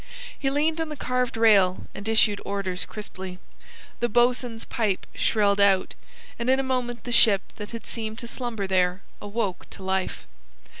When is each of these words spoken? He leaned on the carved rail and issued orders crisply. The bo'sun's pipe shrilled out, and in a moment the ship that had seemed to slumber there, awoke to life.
He 0.39 0.49
leaned 0.49 0.81
on 0.81 0.89
the 0.89 0.95
carved 0.95 1.37
rail 1.37 1.85
and 1.93 2.09
issued 2.09 2.41
orders 2.43 2.85
crisply. 2.85 3.37
The 3.99 4.09
bo'sun's 4.09 4.65
pipe 4.65 5.05
shrilled 5.13 5.59
out, 5.59 5.93
and 6.39 6.49
in 6.49 6.59
a 6.59 6.63
moment 6.63 7.03
the 7.03 7.11
ship 7.11 7.43
that 7.57 7.69
had 7.69 7.85
seemed 7.85 8.17
to 8.17 8.27
slumber 8.27 8.65
there, 8.65 9.03
awoke 9.21 9.69
to 9.69 9.83
life. 9.83 10.25